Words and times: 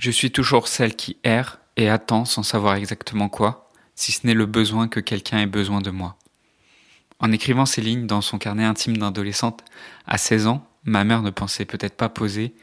Je 0.00 0.10
suis 0.10 0.30
toujours 0.30 0.66
celle 0.66 0.96
qui 0.96 1.18
erre 1.24 1.60
et 1.76 1.90
attend 1.90 2.24
sans 2.24 2.42
savoir 2.42 2.76
exactement 2.76 3.28
quoi, 3.28 3.68
si 3.94 4.12
ce 4.12 4.26
n'est 4.26 4.32
le 4.32 4.46
besoin 4.46 4.88
que 4.88 4.98
quelqu'un 4.98 5.40
ait 5.40 5.46
besoin 5.46 5.82
de 5.82 5.90
moi. 5.90 6.16
En 7.18 7.30
écrivant 7.32 7.66
ces 7.66 7.82
lignes 7.82 8.06
dans 8.06 8.22
son 8.22 8.38
carnet 8.38 8.64
intime 8.64 8.96
d'adolescente, 8.96 9.62
à 10.06 10.16
16 10.16 10.46
ans, 10.46 10.66
ma 10.84 11.04
mère 11.04 11.20
ne 11.20 11.28
pensait 11.28 11.66
peut-être 11.66 11.98
pas 11.98 12.08
poser 12.08 12.54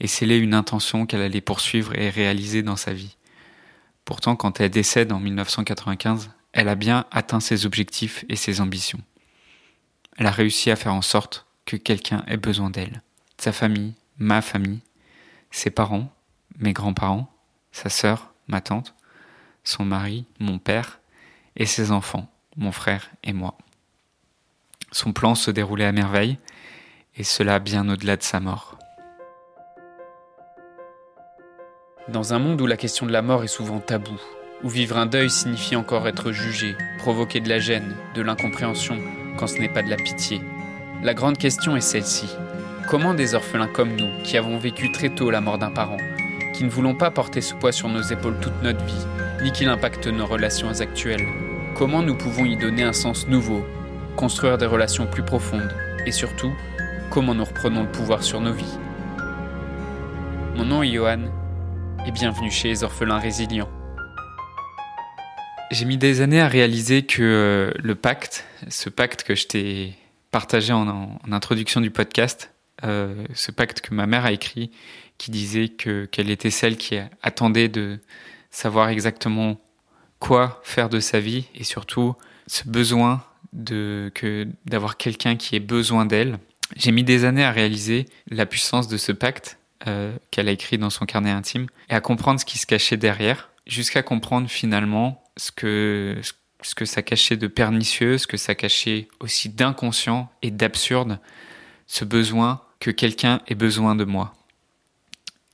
et 0.00 0.06
sceller 0.06 0.36
une 0.36 0.52
intention 0.52 1.06
qu'elle 1.06 1.22
allait 1.22 1.40
poursuivre 1.40 1.98
et 1.98 2.10
réaliser 2.10 2.62
dans 2.62 2.76
sa 2.76 2.92
vie. 2.92 3.16
Pourtant, 4.04 4.36
quand 4.36 4.60
elle 4.60 4.68
décède 4.68 5.12
en 5.12 5.18
1995, 5.18 6.28
elle 6.52 6.68
a 6.68 6.74
bien 6.74 7.06
atteint 7.10 7.40
ses 7.40 7.64
objectifs 7.64 8.26
et 8.28 8.36
ses 8.36 8.60
ambitions. 8.60 9.00
Elle 10.18 10.26
a 10.26 10.30
réussi 10.30 10.70
à 10.70 10.76
faire 10.76 10.92
en 10.92 11.00
sorte 11.00 11.46
que 11.64 11.76
quelqu'un 11.76 12.22
ait 12.26 12.36
besoin 12.36 12.68
d'elle. 12.68 13.00
Sa 13.38 13.52
famille, 13.52 13.94
ma 14.18 14.42
famille, 14.42 14.80
ses 15.50 15.70
parents, 15.70 16.12
mes 16.58 16.72
grands-parents, 16.72 17.32
sa 17.72 17.88
sœur, 17.88 18.32
ma 18.48 18.60
tante, 18.60 18.94
son 19.64 19.84
mari, 19.84 20.26
mon 20.38 20.58
père, 20.58 21.00
et 21.56 21.66
ses 21.66 21.90
enfants, 21.90 22.28
mon 22.56 22.72
frère 22.72 23.10
et 23.22 23.32
moi. 23.32 23.56
Son 24.90 25.12
plan 25.12 25.34
se 25.34 25.50
déroulait 25.50 25.84
à 25.84 25.92
merveille, 25.92 26.38
et 27.16 27.24
cela 27.24 27.58
bien 27.58 27.88
au-delà 27.88 28.16
de 28.16 28.22
sa 28.22 28.40
mort. 28.40 28.78
Dans 32.08 32.34
un 32.34 32.38
monde 32.38 32.60
où 32.60 32.66
la 32.66 32.76
question 32.76 33.06
de 33.06 33.12
la 33.12 33.22
mort 33.22 33.44
est 33.44 33.48
souvent 33.48 33.80
taboue, 33.80 34.20
où 34.62 34.68
vivre 34.68 34.96
un 34.96 35.06
deuil 35.06 35.30
signifie 35.30 35.76
encore 35.76 36.08
être 36.08 36.32
jugé, 36.32 36.76
provoquer 36.98 37.40
de 37.40 37.48
la 37.48 37.58
gêne, 37.58 37.96
de 38.14 38.22
l'incompréhension, 38.22 38.98
quand 39.38 39.46
ce 39.46 39.58
n'est 39.58 39.72
pas 39.72 39.82
de 39.82 39.90
la 39.90 39.96
pitié, 39.96 40.40
la 41.02 41.14
grande 41.14 41.38
question 41.38 41.76
est 41.76 41.80
celle-ci. 41.80 42.28
Comment 42.88 43.14
des 43.14 43.34
orphelins 43.34 43.68
comme 43.68 43.96
nous, 43.96 44.22
qui 44.22 44.36
avons 44.36 44.58
vécu 44.58 44.92
très 44.92 45.14
tôt 45.14 45.30
la 45.30 45.40
mort 45.40 45.58
d'un 45.58 45.70
parent, 45.70 45.96
qui 46.52 46.64
ne 46.64 46.70
voulons 46.70 46.94
pas 46.94 47.10
porter 47.10 47.40
ce 47.40 47.54
poids 47.54 47.72
sur 47.72 47.88
nos 47.88 48.02
épaules 48.02 48.38
toute 48.40 48.62
notre 48.62 48.84
vie, 48.84 49.06
ni 49.42 49.52
qu'il 49.52 49.68
impacte 49.68 50.06
nos 50.06 50.26
relations 50.26 50.80
actuelles, 50.80 51.26
comment 51.76 52.02
nous 52.02 52.16
pouvons 52.16 52.44
y 52.44 52.56
donner 52.56 52.82
un 52.82 52.92
sens 52.92 53.26
nouveau, 53.26 53.64
construire 54.16 54.58
des 54.58 54.66
relations 54.66 55.06
plus 55.06 55.22
profondes, 55.22 55.74
et 56.06 56.12
surtout, 56.12 56.52
comment 57.10 57.34
nous 57.34 57.44
reprenons 57.44 57.82
le 57.82 57.90
pouvoir 57.90 58.22
sur 58.22 58.40
nos 58.40 58.52
vies? 58.52 58.78
Mon 60.56 60.64
nom 60.64 60.82
est 60.82 60.92
Johan, 60.92 61.24
et 62.06 62.10
bienvenue 62.10 62.50
chez 62.50 62.68
les 62.68 62.84
orphelins 62.84 63.18
résilients. 63.18 63.70
J'ai 65.70 65.86
mis 65.86 65.96
des 65.96 66.20
années 66.20 66.40
à 66.40 66.48
réaliser 66.48 67.06
que 67.06 67.22
euh, 67.22 67.72
le 67.82 67.94
pacte, 67.94 68.44
ce 68.68 68.90
pacte 68.90 69.22
que 69.22 69.34
je 69.34 69.46
t'ai 69.46 69.94
partagé 70.30 70.72
en, 70.72 71.18
introduction 71.30 71.80
du 71.80 71.90
podcast, 71.90 72.52
euh, 72.84 73.24
ce 73.34 73.50
pacte 73.50 73.80
que 73.80 73.94
ma 73.94 74.06
mère 74.06 74.24
a 74.24 74.32
écrit, 74.32 74.70
qui 75.18 75.30
disait 75.30 75.68
que 75.68 76.06
qu'elle 76.06 76.30
était 76.30 76.50
celle 76.50 76.76
qui 76.76 76.96
attendait 77.22 77.68
de 77.68 78.00
savoir 78.50 78.88
exactement 78.88 79.60
quoi 80.18 80.60
faire 80.64 80.88
de 80.88 81.00
sa 81.00 81.20
vie 81.20 81.46
et 81.54 81.64
surtout 81.64 82.14
ce 82.46 82.68
besoin 82.68 83.24
de 83.52 84.10
que 84.14 84.48
d'avoir 84.66 84.96
quelqu'un 84.96 85.36
qui 85.36 85.56
ait 85.56 85.60
besoin 85.60 86.06
d'elle. 86.06 86.38
J'ai 86.76 86.92
mis 86.92 87.04
des 87.04 87.24
années 87.24 87.44
à 87.44 87.50
réaliser 87.50 88.06
la 88.30 88.46
puissance 88.46 88.88
de 88.88 88.96
ce 88.96 89.12
pacte 89.12 89.58
euh, 89.86 90.16
qu'elle 90.30 90.48
a 90.48 90.52
écrit 90.52 90.78
dans 90.78 90.90
son 90.90 91.06
carnet 91.06 91.30
intime 91.30 91.66
et 91.90 91.94
à 91.94 92.00
comprendre 92.00 92.40
ce 92.40 92.44
qui 92.44 92.58
se 92.58 92.66
cachait 92.66 92.96
derrière, 92.96 93.50
jusqu'à 93.66 94.02
comprendre 94.02 94.48
finalement 94.48 95.22
ce 95.36 95.50
que, 95.50 96.20
ce 96.62 96.74
que 96.74 96.84
ça 96.84 97.02
cachait 97.02 97.36
de 97.36 97.46
pernicieux, 97.46 98.16
ce 98.16 98.26
que 98.26 98.36
ça 98.36 98.54
cachait 98.54 99.08
aussi 99.20 99.48
d'inconscient 99.48 100.30
et 100.40 100.50
d'absurde, 100.50 101.18
ce 101.92 102.06
besoin 102.06 102.62
que 102.80 102.90
quelqu'un 102.90 103.42
ait 103.48 103.54
besoin 103.54 103.94
de 103.94 104.04
moi. 104.04 104.32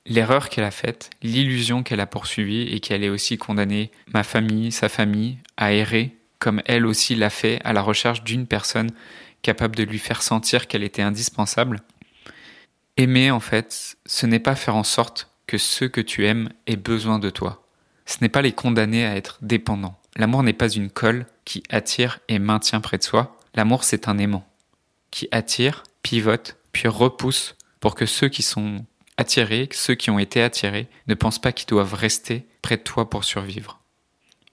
L'erreur 0.07 0.49
qu'elle 0.49 0.63
a 0.63 0.71
faite, 0.71 1.11
l'illusion 1.21 1.83
qu'elle 1.83 1.99
a 1.99 2.07
poursuivie 2.07 2.63
et 2.63 2.79
qu'elle 2.79 3.03
ait 3.03 3.09
aussi 3.09 3.39
condamné 3.39 3.91
ma 4.15 4.23
famille, 4.23 4.71
sa 4.71 4.89
famille, 4.89 5.39
à 5.57 5.73
errer, 5.73 6.17
comme 6.39 6.63
elle 6.65 6.87
aussi 6.87 7.17
l'a 7.17 7.29
fait 7.29 7.61
à 7.65 7.73
la 7.73 7.83
recherche 7.83 8.23
d'une 8.23 8.47
personne 8.47 8.93
capable 9.43 9.75
de 9.75 9.83
lui 9.83 9.99
faire 9.99 10.23
sentir 10.23 10.69
qu'elle 10.69 10.85
était 10.85 11.03
indispensable, 11.03 11.83
Aimer, 12.97 13.33
en 13.33 13.41
fait, 13.41 13.97
ce 14.07 14.27
n'est 14.27 14.39
pas 14.39 14.55
faire 14.55 14.77
en 14.77 14.85
sorte 14.85 15.31
que 15.49 15.59
ceux 15.59 15.89
que 15.89 16.01
tu 16.01 16.25
aimes 16.25 16.51
aient 16.69 16.77
besoin 16.77 17.19
de 17.19 17.31
toi. 17.31 17.65
Ce 18.07 18.19
n'est 18.21 18.29
pas 18.29 18.43
les 18.43 18.53
condamner 18.53 19.05
à 19.05 19.17
être 19.17 19.39
dépendants. 19.43 19.99
L'amour 20.15 20.45
n'est 20.45 20.53
pas 20.53 20.69
une 20.69 20.91
colle 20.91 21.27
qui 21.45 21.65
attire 21.69 22.21
et 22.29 22.39
maintient 22.39 22.81
près 22.81 22.99
de 22.99 23.03
soi. 23.03 23.37
L'amour, 23.55 23.83
c'est 23.83 24.07
un 24.07 24.19
aimant 24.19 24.49
qui 25.11 25.29
attire, 25.33 25.85
pivote, 26.09 26.57
puis 26.73 26.89
repousse 26.89 27.55
pour 27.81 27.95
que 27.95 28.07
ceux 28.07 28.31
qui 28.31 28.43
sont 28.43 28.87
attirés, 29.19 29.69
ceux 29.73 29.95
qui 29.95 30.09
ont 30.09 30.19
été 30.19 30.43
attirés, 30.43 30.89
ne 31.07 31.13
pensent 31.13 31.39
pas 31.39 31.53
qu'ils 31.53 31.69
doivent 31.69 31.93
rester 31.93 32.47
près 32.63 32.79
de 32.79 32.83
toi 32.83 33.11
pour 33.11 33.25
survivre. 33.25 33.79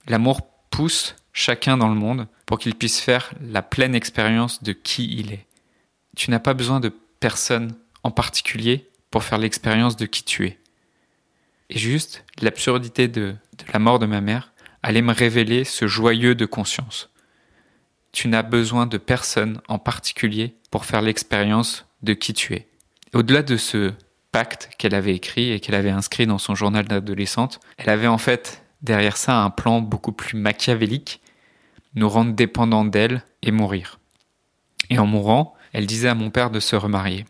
L'amour 0.09 0.41
pousse 0.69 1.15
chacun 1.31 1.77
dans 1.77 1.87
le 1.87 1.95
monde 1.95 2.27
pour 2.45 2.59
qu'il 2.59 2.75
puisse 2.75 2.99
faire 2.99 3.31
la 3.41 3.61
pleine 3.61 3.95
expérience 3.95 4.63
de 4.63 4.73
qui 4.73 5.05
il 5.17 5.31
est. 5.31 5.45
Tu 6.17 6.29
n'as 6.29 6.39
pas 6.39 6.53
besoin 6.53 6.81
de 6.81 6.91
personne 7.21 7.73
en 8.03 8.11
particulier 8.11 8.89
pour 9.09 9.23
faire 9.23 9.37
l'expérience 9.37 9.95
de 9.95 10.07
qui 10.07 10.23
tu 10.23 10.47
es. 10.47 10.59
Et 11.69 11.79
juste, 11.79 12.25
l'absurdité 12.41 13.07
de, 13.07 13.33
la 13.71 13.79
mort 13.79 13.99
de 13.99 14.07
ma 14.07 14.19
mère 14.19 14.51
allait 14.83 15.01
me 15.01 15.13
révéler 15.13 15.63
ce 15.63 15.87
joyeux 15.87 16.35
de 16.35 16.45
conscience. 16.45 17.09
Tu 18.15 18.29
n'as 18.29 18.43
besoin 18.43 18.85
de 18.85 18.97
personne 18.97 19.59
en 19.67 19.77
particulier 19.77 20.55
pour 20.71 20.85
faire 20.85 21.01
l'expérience 21.01 21.85
de 22.01 22.13
qui 22.13 22.33
tu 22.33 22.53
es. 22.53 22.69
Au-delà 23.13 23.43
de 23.43 23.57
ce 23.57 23.91
pacte 24.31 24.69
qu'elle 24.77 24.95
avait 24.95 25.13
écrit 25.13 25.51
et 25.51 25.59
qu'elle 25.59 25.75
avait 25.75 25.89
inscrit 25.89 26.25
dans 26.25 26.37
son 26.37 26.55
journal 26.55 26.85
d'adolescente, 26.85 27.59
elle 27.77 27.89
avait 27.89 28.07
en 28.07 28.17
fait 28.17 28.63
derrière 28.81 29.17
ça 29.17 29.43
un 29.43 29.49
plan 29.49 29.81
beaucoup 29.81 30.13
plus 30.13 30.37
machiavélique, 30.37 31.19
nous 31.95 32.07
rendre 32.07 32.31
dépendants 32.31 32.85
d'elle 32.85 33.21
et 33.43 33.51
mourir. 33.51 33.99
Et 34.89 34.97
en 34.97 35.05
mourant, 35.05 35.53
elle 35.73 35.85
disait 35.85 36.07
à 36.07 36.15
mon 36.15 36.29
père 36.29 36.51
de 36.51 36.61
se 36.61 36.77
remarier. 36.77 37.25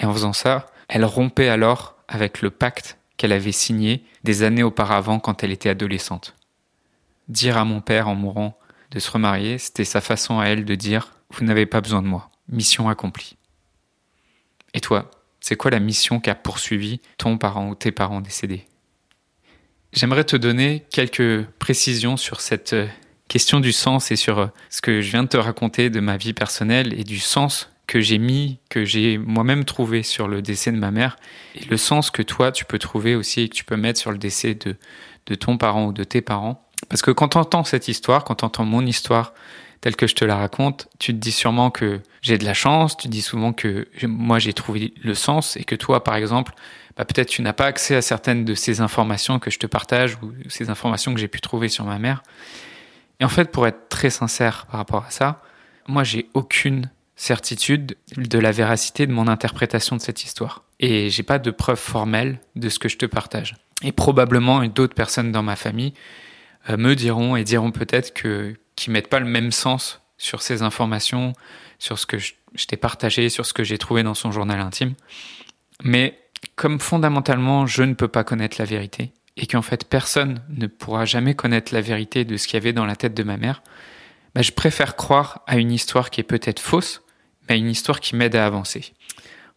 Et 0.00 0.06
en 0.06 0.12
faisant 0.12 0.32
ça, 0.32 0.66
elle 0.88 1.04
rompait 1.04 1.48
alors 1.48 1.94
avec 2.08 2.42
le 2.42 2.50
pacte 2.50 2.98
qu'elle 3.16 3.32
avait 3.32 3.52
signé 3.52 4.02
des 4.24 4.42
années 4.42 4.64
auparavant 4.64 5.20
quand 5.20 5.44
elle 5.44 5.52
était 5.52 5.70
adolescente. 5.70 6.34
Dire 7.28 7.56
à 7.56 7.64
mon 7.64 7.80
père 7.80 8.08
en 8.08 8.16
mourant 8.16 8.58
de 8.94 9.00
se 9.00 9.10
remarier, 9.10 9.58
c'était 9.58 9.84
sa 9.84 10.00
façon 10.00 10.38
à 10.38 10.46
elle 10.46 10.64
de 10.64 10.74
dire 10.76 11.12
Vous 11.30 11.44
n'avez 11.44 11.66
pas 11.66 11.80
besoin 11.80 12.00
de 12.00 12.06
moi, 12.06 12.30
mission 12.48 12.88
accomplie. 12.88 13.36
Et 14.72 14.80
toi, 14.80 15.10
c'est 15.40 15.56
quoi 15.56 15.70
la 15.70 15.80
mission 15.80 16.20
qu'a 16.20 16.34
poursuivi 16.34 17.00
ton 17.18 17.36
parent 17.36 17.68
ou 17.68 17.74
tes 17.74 17.92
parents 17.92 18.20
décédés? 18.20 18.66
J'aimerais 19.92 20.24
te 20.24 20.36
donner 20.36 20.84
quelques 20.90 21.44
précisions 21.58 22.16
sur 22.16 22.40
cette 22.40 22.72
euh, 22.72 22.86
question 23.28 23.60
du 23.60 23.72
sens 23.72 24.10
et 24.10 24.16
sur 24.16 24.38
euh, 24.38 24.46
ce 24.70 24.80
que 24.80 25.00
je 25.00 25.10
viens 25.10 25.22
de 25.22 25.28
te 25.28 25.36
raconter 25.36 25.90
de 25.90 26.00
ma 26.00 26.16
vie 26.16 26.32
personnelle 26.32 26.98
et 26.98 27.04
du 27.04 27.18
sens 27.18 27.70
que 27.86 28.00
j'ai 28.00 28.18
mis, 28.18 28.58
que 28.70 28.84
j'ai 28.84 29.18
moi-même 29.18 29.64
trouvé 29.64 30.02
sur 30.02 30.26
le 30.26 30.40
décès 30.40 30.72
de 30.72 30.78
ma 30.78 30.90
mère, 30.90 31.16
et 31.54 31.64
le 31.66 31.76
sens 31.76 32.10
que 32.10 32.22
toi, 32.22 32.50
tu 32.50 32.64
peux 32.64 32.78
trouver 32.78 33.14
aussi 33.14 33.42
et 33.42 33.48
que 33.48 33.54
tu 33.54 33.64
peux 33.64 33.76
mettre 33.76 34.00
sur 34.00 34.10
le 34.10 34.18
décès 34.18 34.54
de, 34.54 34.76
de 35.26 35.34
ton 35.34 35.58
parent 35.58 35.86
ou 35.86 35.92
de 35.92 36.04
tes 36.04 36.22
parents. 36.22 36.63
Parce 36.88 37.02
que 37.02 37.10
quand 37.10 37.28
tu 37.28 37.38
entends 37.38 37.64
cette 37.64 37.88
histoire, 37.88 38.24
quand 38.24 38.36
tu 38.36 38.44
entends 38.44 38.64
mon 38.64 38.84
histoire 38.84 39.32
telle 39.80 39.96
que 39.96 40.06
je 40.06 40.14
te 40.14 40.24
la 40.24 40.36
raconte, 40.36 40.88
tu 40.98 41.12
te 41.12 41.18
dis 41.18 41.32
sûrement 41.32 41.70
que 41.70 42.00
j'ai 42.22 42.38
de 42.38 42.44
la 42.44 42.54
chance, 42.54 42.96
tu 42.96 43.08
dis 43.08 43.20
souvent 43.20 43.52
que 43.52 43.86
moi 44.06 44.38
j'ai 44.38 44.54
trouvé 44.54 44.94
le 45.02 45.14
sens 45.14 45.56
et 45.56 45.64
que 45.64 45.74
toi, 45.74 46.02
par 46.02 46.16
exemple, 46.16 46.54
bah, 46.96 47.04
peut-être 47.04 47.28
tu 47.28 47.42
n'as 47.42 47.52
pas 47.52 47.66
accès 47.66 47.96
à 47.96 48.02
certaines 48.02 48.44
de 48.44 48.54
ces 48.54 48.80
informations 48.80 49.38
que 49.38 49.50
je 49.50 49.58
te 49.58 49.66
partage 49.66 50.16
ou 50.22 50.32
ces 50.48 50.70
informations 50.70 51.12
que 51.12 51.20
j'ai 51.20 51.28
pu 51.28 51.40
trouver 51.40 51.68
sur 51.68 51.84
ma 51.84 51.98
mère. 51.98 52.22
Et 53.20 53.24
en 53.24 53.28
fait, 53.28 53.50
pour 53.50 53.66
être 53.66 53.88
très 53.88 54.10
sincère 54.10 54.66
par 54.70 54.78
rapport 54.78 55.04
à 55.06 55.10
ça, 55.10 55.42
moi 55.86 56.02
j'ai 56.02 56.28
aucune 56.34 56.90
certitude 57.16 57.96
de 58.16 58.38
la 58.38 58.52
véracité 58.52 59.06
de 59.06 59.12
mon 59.12 59.28
interprétation 59.28 59.96
de 59.96 60.00
cette 60.00 60.24
histoire. 60.24 60.62
Et 60.80 61.10
j'ai 61.10 61.22
pas 61.22 61.38
de 61.38 61.50
preuves 61.50 61.78
formelles 61.78 62.40
de 62.56 62.68
ce 62.68 62.78
que 62.78 62.88
je 62.88 62.96
te 62.96 63.06
partage. 63.06 63.56
Et 63.82 63.92
probablement 63.92 64.64
d'autres 64.64 64.94
personnes 64.94 65.30
dans 65.30 65.42
ma 65.42 65.56
famille 65.56 65.92
me 66.68 66.94
diront 66.94 67.36
et 67.36 67.44
diront 67.44 67.70
peut-être 67.70 68.14
que 68.14 68.54
qu'ils 68.76 68.92
mettent 68.92 69.08
pas 69.08 69.20
le 69.20 69.26
même 69.26 69.52
sens 69.52 70.00
sur 70.18 70.42
ces 70.42 70.62
informations, 70.62 71.32
sur 71.78 71.98
ce 71.98 72.06
que 72.06 72.18
je, 72.18 72.34
t'ai 72.66 72.76
partagé, 72.76 73.28
sur 73.28 73.46
ce 73.46 73.52
que 73.52 73.64
j'ai 73.64 73.78
trouvé 73.78 74.02
dans 74.02 74.14
son 74.14 74.32
journal 74.32 74.60
intime. 74.60 74.94
Mais 75.82 76.18
comme 76.56 76.80
fondamentalement 76.80 77.66
je 77.66 77.82
ne 77.82 77.94
peux 77.94 78.08
pas 78.08 78.24
connaître 78.24 78.56
la 78.58 78.64
vérité 78.64 79.12
et 79.36 79.46
qu'en 79.46 79.62
fait 79.62 79.88
personne 79.88 80.40
ne 80.48 80.66
pourra 80.66 81.04
jamais 81.04 81.34
connaître 81.34 81.74
la 81.74 81.80
vérité 81.80 82.24
de 82.24 82.36
ce 82.36 82.46
qu'il 82.46 82.54
y 82.54 82.62
avait 82.62 82.72
dans 82.72 82.86
la 82.86 82.96
tête 82.96 83.14
de 83.14 83.22
ma 83.22 83.36
mère, 83.36 83.62
bah, 84.34 84.42
je 84.42 84.52
préfère 84.52 84.96
croire 84.96 85.42
à 85.46 85.58
une 85.58 85.72
histoire 85.72 86.10
qui 86.10 86.20
est 86.20 86.24
peut-être 86.24 86.60
fausse, 86.60 87.02
mais 87.48 87.58
une 87.58 87.70
histoire 87.70 88.00
qui 88.00 88.16
m'aide 88.16 88.36
à 88.36 88.46
avancer. 88.46 88.94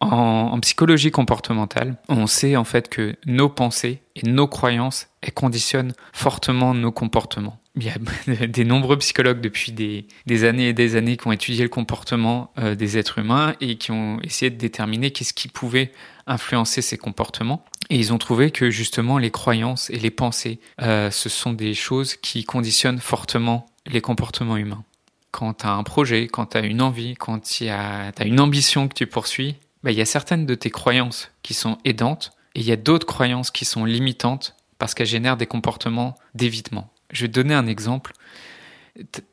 En, 0.00 0.60
psychologie 0.60 1.10
comportementale, 1.10 1.96
on 2.08 2.28
sait 2.28 2.56
en 2.56 2.64
fait 2.64 2.88
que 2.88 3.16
nos 3.26 3.48
pensées 3.48 4.00
et 4.14 4.28
nos 4.28 4.46
croyances 4.46 5.08
elles 5.22 5.32
conditionnent 5.32 5.92
fortement 6.12 6.72
nos 6.72 6.92
comportements. 6.92 7.58
il 7.74 7.84
y 7.84 7.90
a 7.90 8.46
des 8.46 8.64
nombreux 8.64 8.96
psychologues 8.98 9.40
depuis 9.40 9.72
des, 9.72 10.44
années 10.44 10.68
et 10.68 10.72
des 10.72 10.94
années 10.94 11.16
qui 11.16 11.26
ont 11.26 11.32
étudié 11.32 11.64
le 11.64 11.68
comportement 11.68 12.52
euh, 12.58 12.76
des 12.76 12.96
êtres 12.96 13.18
humains 13.18 13.54
et 13.60 13.76
qui 13.76 13.90
ont 13.90 14.20
essayé 14.22 14.50
de 14.50 14.56
déterminer 14.56 15.10
qu'est-ce 15.10 15.32
qui 15.32 15.48
pouvait 15.48 15.90
influencer 16.28 16.80
ces 16.80 16.98
comportements. 16.98 17.64
Et 17.90 17.96
ils 17.96 18.12
ont 18.12 18.18
trouvé 18.18 18.52
que 18.52 18.70
justement 18.70 19.18
les 19.18 19.30
croyances 19.30 19.90
et 19.90 19.98
les 19.98 20.10
pensées, 20.10 20.60
euh, 20.80 21.10
ce 21.10 21.28
sont 21.28 21.52
des 21.52 21.74
choses 21.74 22.14
qui 22.14 22.44
conditionnent 22.44 23.00
fortement 23.00 23.66
les 23.86 24.00
comportements 24.00 24.56
humains. 24.56 24.84
Quand 25.32 25.54
tu 25.54 25.66
as 25.66 25.72
un 25.72 25.82
projet, 25.82 26.28
quand 26.28 26.46
tu 26.46 26.58
as 26.58 26.60
une 26.60 26.82
envie, 26.82 27.14
quand 27.14 27.40
tu 27.40 27.68
une 27.68 28.40
ambition 28.40 28.88
que 28.88 28.94
tu 28.94 29.06
poursuis, 29.06 29.56
bah, 29.82 29.92
y 29.92 30.00
a 30.00 30.06
certaines 30.06 30.46
de 30.46 30.54
tes 30.54 30.70
croyances 30.70 31.30
qui 31.42 31.54
sont 31.54 31.78
aidantes 31.84 32.32
et 32.54 32.60
il 32.60 32.66
y 32.66 32.72
a 32.72 32.76
d'autres 32.76 33.06
croyances 33.06 33.50
qui 33.50 33.64
sont 33.64 33.84
limitantes 33.84 34.56
parce 34.78 34.94
qu'elles 34.94 35.06
génèrent 35.06 35.36
des 35.36 35.46
comportements 35.46 36.16
d'évitement. 36.34 36.92
Je 37.10 37.22
vais 37.22 37.28
te 37.28 37.34
donner 37.34 37.54
un 37.54 37.66
exemple. 37.66 38.12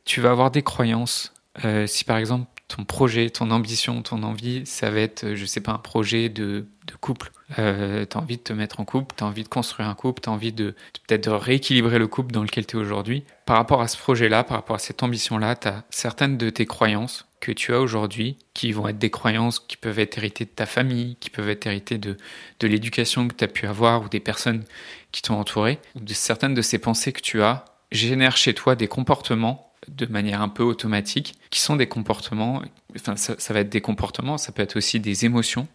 Tu 0.03 0.21
vas 0.21 0.31
avoir 0.31 0.51
des 0.51 0.63
croyances. 0.63 1.33
Euh, 1.63 1.87
si 1.87 2.03
par 2.03 2.17
exemple 2.17 2.47
ton 2.67 2.83
projet, 2.83 3.29
ton 3.29 3.51
ambition, 3.51 4.01
ton 4.01 4.23
envie, 4.23 4.65
ça 4.65 4.89
va 4.89 4.99
être, 4.99 5.23
euh, 5.25 5.35
je 5.35 5.45
sais 5.45 5.61
pas, 5.61 5.71
un 5.71 5.77
projet 5.77 6.29
de, 6.29 6.65
couple. 6.99 7.31
Euh, 7.59 8.05
tu 8.09 8.17
as 8.17 8.19
envie 8.19 8.37
de 8.37 8.41
te 8.41 8.53
mettre 8.53 8.79
en 8.79 8.85
couple, 8.85 9.13
tu 9.15 9.23
as 9.23 9.27
envie 9.27 9.43
de 9.43 9.47
construire 9.47 9.87
un 9.87 9.93
couple, 9.93 10.21
tu 10.21 10.29
as 10.29 10.31
envie 10.31 10.51
de 10.51 10.73
peut-être 11.07 11.25
de 11.25 11.29
rééquilibrer 11.29 11.99
le 11.99 12.07
couple 12.07 12.31
dans 12.31 12.41
lequel 12.41 12.65
tu 12.65 12.77
es 12.77 12.79
aujourd'hui. 12.79 13.23
Par 13.45 13.57
rapport 13.57 13.81
à 13.81 13.87
ce 13.87 13.97
projet-là, 13.97 14.43
par 14.43 14.57
rapport 14.57 14.75
à 14.75 14.79
cette 14.79 15.03
ambition-là, 15.03 15.55
tu 15.55 15.67
as 15.67 15.83
certaines 15.91 16.37
de 16.37 16.49
tes 16.49 16.65
croyances 16.65 17.27
que 17.45 17.51
tu 17.51 17.75
as 17.75 17.79
aujourd'hui, 17.79 18.37
qui 18.55 18.71
vont 18.71 18.87
être 18.87 18.97
des 18.97 19.11
croyances 19.11 19.59
qui 19.59 19.77
peuvent 19.77 19.99
être 19.99 20.17
héritées 20.17 20.45
de 20.45 20.49
ta 20.49 20.65
famille, 20.65 21.15
qui 21.19 21.29
peuvent 21.29 21.49
être 21.49 21.67
héritées 21.67 21.99
de, 21.99 22.17
de 22.59 22.67
l'éducation 22.67 23.27
que 23.27 23.35
tu 23.35 23.43
as 23.43 23.47
pu 23.47 23.67
avoir 23.67 24.01
ou 24.01 24.09
des 24.09 24.19
personnes 24.19 24.63
qui 25.11 25.21
t'ont 25.21 25.35
entouré, 25.35 25.77
ou 25.93 25.99
de 25.99 26.13
certaines 26.13 26.55
de 26.55 26.63
ces 26.63 26.79
pensées 26.79 27.13
que 27.13 27.21
tu 27.21 27.43
as 27.43 27.65
génèrent 27.91 28.35
chez 28.35 28.55
toi 28.55 28.75
des 28.75 28.87
comportements 28.87 29.71
de 29.87 30.07
manière 30.07 30.41
un 30.41 30.49
peu 30.49 30.63
automatique, 30.63 31.35
qui 31.51 31.59
sont 31.59 31.75
des 31.75 31.85
comportements, 31.85 32.63
enfin 32.95 33.15
ça, 33.15 33.53
va 33.53 33.59
être 33.59 33.69
des 33.69 33.81
comportements, 33.81 34.39
ça 34.39 34.51
peut 34.51 34.63
être 34.63 34.75
aussi 34.75 34.99
des 34.99 35.25
émotions. 35.25 35.67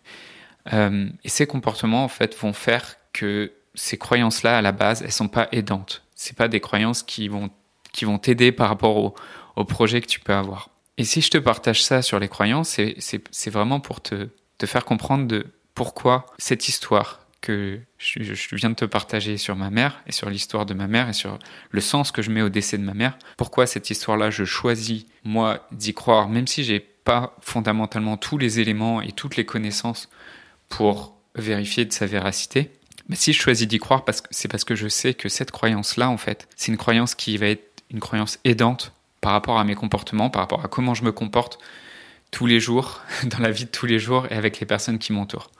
Euh, 0.72 1.08
et 1.22 1.28
ces 1.28 1.46
comportements, 1.46 2.02
en 2.02 2.08
fait, 2.08 2.36
vont 2.36 2.52
faire 2.52 2.96
que 3.12 3.52
ces 3.76 3.96
croyances-là, 3.96 4.58
à 4.58 4.62
la 4.62 4.72
base, 4.72 5.02
elles 5.02 5.12
sont 5.12 5.28
pas 5.28 5.46
aidantes. 5.52 6.02
C'est 6.16 6.36
pas 6.36 6.48
des 6.48 6.58
croyances 6.58 7.04
qui 7.04 7.28
vont 7.28 7.48
qui 7.92 8.04
vont 8.04 8.18
t'aider 8.18 8.52
par 8.52 8.68
rapport 8.68 8.96
au, 8.96 9.14
au, 9.56 9.64
projet 9.64 10.00
que 10.00 10.06
tu 10.06 10.20
peux 10.20 10.32
avoir. 10.32 10.70
Et 11.00 11.04
si 11.04 11.22
je 11.22 11.30
te 11.30 11.38
partage 11.38 11.82
ça 11.82 12.02
sur 12.02 12.18
les 12.18 12.28
croyances, 12.28 12.78
c'est 12.98 13.50
vraiment 13.50 13.80
pour 13.80 14.02
te, 14.02 14.28
faire 14.62 14.84
comprendre 14.84 15.26
de 15.26 15.46
pourquoi 15.74 16.26
cette 16.36 16.68
histoire 16.68 17.26
que 17.40 17.80
je, 17.96 18.54
viens 18.54 18.68
de 18.68 18.74
te 18.74 18.84
partager 18.84 19.38
sur 19.38 19.56
ma 19.56 19.70
mère 19.70 20.02
et 20.06 20.12
sur 20.12 20.28
l'histoire 20.28 20.66
de 20.66 20.74
ma 20.74 20.88
mère 20.88 21.08
et 21.08 21.14
sur 21.14 21.38
le 21.70 21.80
sens 21.80 22.12
que 22.12 22.20
je 22.20 22.30
mets 22.30 22.42
au 22.42 22.50
décès 22.50 22.76
de 22.76 22.82
ma 22.82 22.92
mère. 22.92 23.16
Pourquoi 23.38 23.66
cette 23.66 23.88
histoire-là, 23.88 24.28
je 24.28 24.44
choisis, 24.44 25.06
moi, 25.24 25.66
d'y 25.72 25.94
croire, 25.94 26.28
même 26.28 26.46
si 26.46 26.64
j'ai 26.64 26.80
pas 26.80 27.34
fondamentalement 27.40 28.18
tous 28.18 28.36
les 28.36 28.60
éléments 28.60 29.00
et 29.00 29.12
toutes 29.12 29.36
les 29.36 29.46
connaissances 29.46 30.10
pour 30.68 31.16
vérifier 31.34 31.86
de 31.86 31.94
sa 31.94 32.04
véracité. 32.04 32.72
Mais 33.08 33.16
si 33.16 33.32
je 33.32 33.40
choisis 33.40 33.66
d'y 33.66 33.78
croire, 33.78 34.04
c'est 34.30 34.48
parce 34.48 34.64
que 34.64 34.74
je 34.74 34.88
sais 34.88 35.14
que 35.14 35.30
cette 35.30 35.50
croyance-là, 35.50 36.10
en 36.10 36.18
fait, 36.18 36.46
c'est 36.56 36.70
une 36.70 36.76
croyance 36.76 37.14
qui 37.14 37.38
va 37.38 37.46
être 37.46 37.82
une 37.88 38.00
croyance 38.00 38.38
aidante 38.44 38.92
par 39.20 39.32
rapport 39.32 39.58
à 39.58 39.64
mes 39.64 39.74
comportements, 39.74 40.30
par 40.30 40.42
rapport 40.42 40.64
à 40.64 40.68
comment 40.68 40.94
je 40.94 41.04
me 41.04 41.12
comporte 41.12 41.58
tous 42.30 42.46
les 42.46 42.60
jours, 42.60 43.00
dans 43.24 43.38
la 43.38 43.50
vie 43.50 43.64
de 43.64 43.70
tous 43.70 43.86
les 43.86 43.98
jours 43.98 44.26
et 44.30 44.34
avec 44.34 44.60
les 44.60 44.66
personnes 44.66 44.98
qui 44.98 45.12
m'entourent. 45.12 45.50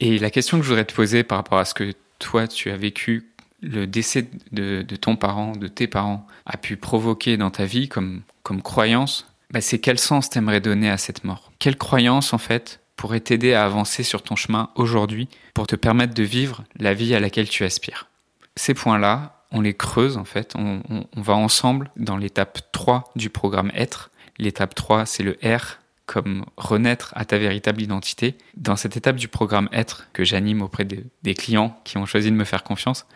Et 0.00 0.18
la 0.18 0.30
question 0.30 0.58
que 0.58 0.64
je 0.64 0.68
voudrais 0.68 0.84
te 0.84 0.94
poser 0.94 1.22
par 1.22 1.38
rapport 1.38 1.58
à 1.58 1.64
ce 1.64 1.74
que 1.74 1.92
toi 2.18 2.46
tu 2.46 2.70
as 2.70 2.76
vécu, 2.76 3.30
le 3.62 3.86
décès 3.86 4.28
de, 4.52 4.82
ton 4.96 5.16
parent, 5.16 5.52
de 5.52 5.68
tes 5.68 5.86
parents, 5.86 6.26
a 6.44 6.56
pu 6.56 6.76
provoquer 6.76 7.36
dans 7.36 7.50
ta 7.50 7.64
vie 7.64 7.88
comme, 7.88 8.22
comme 8.42 8.62
croyance, 8.62 9.26
bah 9.50 9.60
c'est 9.60 9.78
quel 9.78 9.98
sens 9.98 10.28
t'aimerais 10.28 10.60
donner 10.60 10.90
à 10.90 10.98
cette 10.98 11.24
mort? 11.24 11.52
Quelle 11.58 11.76
croyance 11.76 12.32
en 12.32 12.38
fait 12.38 12.80
pourrait 12.96 13.20
t'aider 13.20 13.54
à 13.54 13.64
avancer 13.64 14.02
sur 14.02 14.22
ton 14.22 14.36
chemin 14.36 14.70
aujourd'hui 14.74 15.28
pour 15.54 15.66
te 15.66 15.76
permettre 15.76 16.14
de 16.14 16.22
vivre 16.22 16.64
la 16.78 16.94
vie 16.94 17.14
à 17.14 17.20
laquelle 17.20 17.48
tu 17.48 17.64
aspires? 17.64 18.08
Ces 18.56 18.74
points-là, 18.74 19.35
on 19.52 19.60
les 19.60 19.74
creuse 19.74 20.16
en 20.16 20.24
fait, 20.24 20.54
on, 20.56 20.82
va 21.16 21.34
ensemble 21.34 21.90
dans 21.96 22.16
l'étape 22.16 22.60
3 22.72 23.12
du 23.16 23.30
programme 23.30 23.70
Être. 23.74 24.10
L'étape 24.38 24.74
3, 24.74 25.06
c'est 25.06 25.22
le 25.22 25.38
R, 25.44 25.78
comme 26.04 26.44
renaître 26.56 27.12
à 27.16 27.24
ta 27.24 27.38
véritable 27.38 27.80
identité. 27.80 28.36
Dans 28.56 28.76
cette 28.76 28.96
étape 28.96 29.16
du 29.16 29.28
programme 29.28 29.68
Être 29.72 30.08
que 30.12 30.24
j'anime 30.24 30.62
auprès 30.62 30.84
des 30.84 31.34
clients 31.34 31.80
qui 31.84 31.98
ont 31.98 32.06
choisi 32.06 32.30
de 32.30 32.36
me 32.36 32.44
faire 32.44 32.64
confiance, 32.64 33.06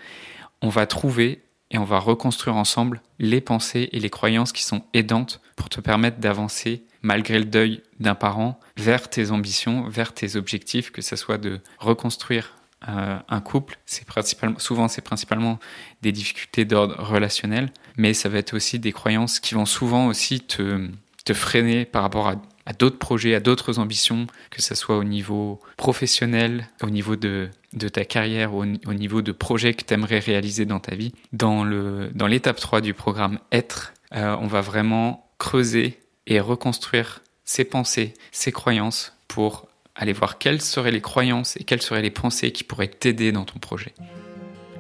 on 0.63 0.69
va 0.69 0.87
trouver 0.87 1.43
et 1.71 1.79
on 1.79 1.85
va 1.85 1.99
reconstruire 1.99 2.57
ensemble 2.57 3.01
les 3.19 3.41
pensées 3.41 3.89
et 3.93 4.01
les 4.01 4.11
croyances 4.11 4.53
qui 4.53 4.65
sont 4.65 4.83
aidantes 4.93 5.41
pour 5.57 5.69
te 5.69 5.81
permettre 5.81 6.19
d'avancer 6.19 6.85
malgré 7.03 7.39
le 7.39 7.45
deuil 7.45 7.83
d'un 7.99 8.15
parent 8.15 8.59
vers 8.77 9.09
tes 9.09 9.31
ambitions, 9.31 9.89
vers 9.89 10.13
tes 10.13 10.37
objectifs, 10.37 10.91
que 10.91 11.03
ce 11.03 11.17
soit 11.17 11.39
de 11.39 11.61
reconstruire 11.79 12.57
euh, 12.89 13.19
un 13.29 13.41
couple. 13.41 13.79
C'est 13.87 14.07
principalement, 14.07 14.59
souvent 14.59 14.89
c'est 14.89 15.03
principalement 15.03 15.59
des 16.03 16.13
difficultés 16.13 16.65
d'ordre 16.65 16.97
relationnel, 16.99 17.71
mais 17.97 18.15
ça 18.15 18.29
va 18.29 18.39
être 18.39 18.55
aussi 18.55 18.79
des 18.79 18.93
croyances 18.93 19.41
qui 19.41 19.55
vont 19.55 19.67
souvent 19.67 20.07
aussi 20.07 20.41
te, 20.41 20.89
freiner 21.33 21.85
par 21.85 22.03
rapport 22.03 22.27
à 22.67 22.73
d'autres 22.73 22.99
projets, 22.99 23.37
à 23.37 23.41
d'autres 23.41 23.79
ambitions, 23.79 24.27
que 24.51 24.63
ce 24.63 24.75
soit 24.75 24.97
au 24.97 25.05
niveau 25.05 25.61
professionnel, 25.77 26.69
au 26.83 26.91
niveau 26.91 27.15
de, 27.15 27.49
de 27.73 27.89
ta 27.89 28.05
carrière, 28.05 28.55
au, 28.55 28.65
au 28.65 28.95
niveau 28.95 29.23
de 29.23 29.31
projets 29.31 29.75
que 29.75 29.85
tu 29.85 29.95
aimerais 29.95 30.19
réaliser 30.19 30.65
dans 30.65 30.81
ta 30.81 30.97
vie. 30.97 31.13
Dans 31.33 31.63
le 31.63 32.11
dans 32.15 32.27
l'étape 32.27 32.59
3 32.59 32.81
du 32.81 32.95
programme 32.95 33.39
Être, 33.53 33.93
euh, 34.15 34.37
on 34.41 34.49
va 34.49 34.61
vraiment 34.61 35.31
creuser 35.39 36.01
et 36.27 36.41
reconstruire 36.41 37.23
ses 37.45 37.65
pensées, 37.65 38.15
ses 38.33 38.53
croyances 38.53 39.17
pour 39.29 39.67
aller 40.01 40.15
voir 40.15 40.39
quelles 40.39 40.63
seraient 40.63 40.91
les 40.91 41.03
croyances 41.03 41.57
et 41.59 41.65
quelles 41.65 41.83
seraient 41.83 42.03
les 42.03 42.11
pensées 42.11 42.53
qui 42.53 42.65
pourraient 42.65 42.89
t'aider 42.89 43.33
dans 43.33 43.45
ton 43.45 43.59
projet. 43.59 43.93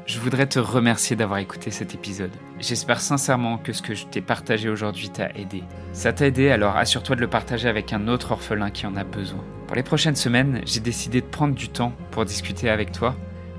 Je 0.07 0.19
voudrais 0.19 0.49
te 0.49 0.59
remercier 0.59 1.15
d'avoir 1.15 1.39
écouté 1.39 1.71
cet 1.71 1.95
épisode. 1.95 2.33
J'espère 2.59 3.01
sincèrement 3.01 3.59
que 3.59 3.73
ce 3.73 3.83
que 3.83 3.95
je 3.95 4.07
t'ai 4.07 4.23
partagé 4.23 4.71
aujourd'hui 4.71 5.11
t'a 5.11 5.29
aidé. 5.37 5.63
Ça 5.93 6.15
t'a 6.15 6.27
aidé, 6.27 6.51
alors 6.51 6.77
assure-toi 6.77 7.17
de 7.17 7.21
le 7.21 7.29
partager 7.29 7.69
avec 7.69 7.93
un 7.93 8.09
autre 8.09 8.33
orphelin 8.33 8.71
qui 8.71 8.87
en 8.87 8.97
a 8.97 9.05
besoin. 9.05 9.45
Pour 9.67 9.77
les 9.77 9.83
prochaines 9.83 10.17
semaines, 10.17 10.63
j'ai 10.65 10.81
décidé 10.81 11.21
de 11.21 11.27
prendre 11.27 11.55
du 11.55 11.69
temps 11.69 11.93
pour 12.11 12.25
discuter 12.25 12.71
avec 12.71 12.91
toi, 12.91 13.15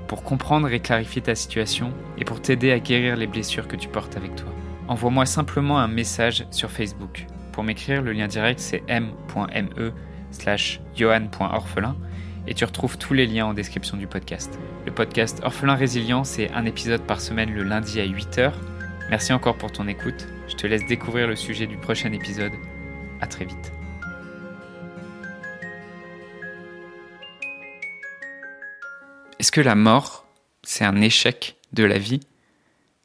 pour 0.08 0.24
comprendre 0.24 0.68
et 0.70 0.80
clarifier 0.80 1.22
ta 1.22 1.36
situation 1.36 1.92
et 2.18 2.24
pour 2.24 2.42
t'aider 2.42 2.72
à 2.72 2.80
guérir 2.80 3.16
les 3.16 3.28
blessures 3.28 3.68
que 3.68 3.76
tu 3.76 3.88
portes 3.88 4.16
avec 4.16 4.34
toi. 4.34 4.52
Envoie-moi 4.88 5.26
simplement 5.26 5.78
un 5.78 5.88
message 5.88 6.44
sur 6.50 6.72
Facebook. 6.72 7.24
Pour 7.52 7.62
m'écrire, 7.62 8.02
le 8.02 8.12
lien 8.12 8.26
direct 8.26 8.58
c'est 8.58 8.82
m.me 8.88 9.92
slash 10.32 10.80
johan.orphelin 10.96 11.96
et 12.46 12.54
tu 12.54 12.64
retrouves 12.64 12.98
tous 12.98 13.14
les 13.14 13.26
liens 13.26 13.46
en 13.46 13.54
description 13.54 13.96
du 13.96 14.06
podcast. 14.06 14.58
Le 14.84 14.92
podcast 14.92 15.40
Orphelin 15.44 15.74
Résilient, 15.74 16.24
c'est 16.24 16.50
un 16.52 16.64
épisode 16.64 17.02
par 17.02 17.20
semaine 17.20 17.52
le 17.52 17.62
lundi 17.62 18.00
à 18.00 18.06
8h. 18.06 18.52
Merci 19.10 19.32
encore 19.32 19.56
pour 19.56 19.70
ton 19.70 19.86
écoute. 19.86 20.26
Je 20.48 20.56
te 20.56 20.66
laisse 20.66 20.84
découvrir 20.86 21.28
le 21.28 21.36
sujet 21.36 21.66
du 21.66 21.76
prochain 21.76 22.12
épisode. 22.12 22.52
À 23.20 23.26
très 23.26 23.44
vite. 23.44 23.72
Est-ce 29.38 29.52
que 29.52 29.60
la 29.60 29.74
mort, 29.74 30.26
c'est 30.62 30.84
un 30.84 31.00
échec 31.00 31.56
de 31.72 31.84
la 31.84 31.98
vie? 31.98 32.20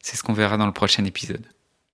C'est 0.02 0.16
ce 0.16 0.24
qu'on 0.24 0.34
verra 0.34 0.58
dans 0.58 0.68
le 0.68 0.72
prochain 0.72 1.04
épisode. 1.06 1.46